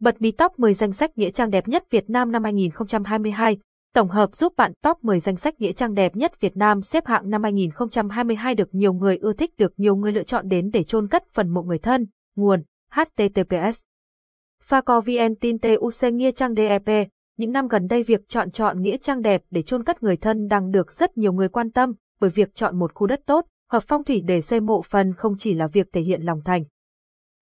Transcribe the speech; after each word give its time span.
Bật 0.00 0.22
mí 0.22 0.30
top 0.30 0.58
10 0.58 0.74
danh 0.74 0.92
sách 0.92 1.18
nghĩa 1.18 1.30
trang 1.30 1.50
đẹp 1.50 1.68
nhất 1.68 1.84
Việt 1.90 2.10
Nam 2.10 2.32
năm 2.32 2.44
2022, 2.44 3.58
tổng 3.94 4.08
hợp 4.08 4.34
giúp 4.34 4.52
bạn 4.56 4.72
top 4.82 5.04
10 5.04 5.20
danh 5.20 5.36
sách 5.36 5.60
nghĩa 5.60 5.72
trang 5.72 5.94
đẹp 5.94 6.16
nhất 6.16 6.40
Việt 6.40 6.56
Nam 6.56 6.82
xếp 6.82 7.06
hạng 7.06 7.30
năm 7.30 7.42
2022 7.42 8.54
được 8.54 8.74
nhiều 8.74 8.92
người 8.92 9.16
ưa 9.16 9.32
thích 9.32 9.50
được 9.58 9.72
nhiều 9.76 9.96
người 9.96 10.12
lựa 10.12 10.22
chọn 10.22 10.48
đến 10.48 10.70
để 10.72 10.82
chôn 10.82 11.08
cất 11.08 11.24
phần 11.32 11.48
mộ 11.48 11.62
người 11.62 11.78
thân. 11.78 12.06
Nguồn 12.36 12.62
https 12.90 13.80
Faco 14.68 15.00
VN 15.00 15.34
tin 15.40 15.58
TUC 15.58 16.12
Nghĩa 16.12 16.32
Trang 16.32 16.54
DEP 16.54 17.08
Những 17.36 17.52
năm 17.52 17.68
gần 17.68 17.86
đây 17.86 18.02
việc 18.02 18.28
chọn 18.28 18.50
chọn 18.50 18.82
nghĩa 18.82 18.96
trang 18.96 19.22
đẹp 19.22 19.42
để 19.50 19.62
chôn 19.62 19.84
cất 19.84 20.02
người 20.02 20.16
thân 20.16 20.48
đang 20.48 20.70
được 20.70 20.92
rất 20.92 21.18
nhiều 21.18 21.32
người 21.32 21.48
quan 21.48 21.70
tâm, 21.70 21.92
bởi 22.20 22.30
việc 22.30 22.54
chọn 22.54 22.78
một 22.78 22.94
khu 22.94 23.06
đất 23.06 23.20
tốt, 23.26 23.46
hợp 23.70 23.82
phong 23.86 24.04
thủy 24.04 24.22
để 24.24 24.40
xây 24.40 24.60
mộ 24.60 24.82
phần 24.82 25.12
không 25.14 25.32
chỉ 25.38 25.54
là 25.54 25.66
việc 25.66 25.86
thể 25.92 26.00
hiện 26.00 26.22
lòng 26.22 26.40
thành. 26.44 26.64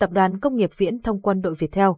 tập 0.00 0.10
đoàn 0.10 0.40
công 0.40 0.56
nghiệp 0.56 0.70
viễn 0.76 1.02
thông 1.02 1.20
quân 1.20 1.42
đội 1.42 1.54
Việt 1.54 1.72
Theo. 1.72 1.96